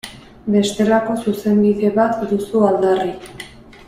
[0.53, 3.13] Bestelako Zuzenbide bat duzu aldarri.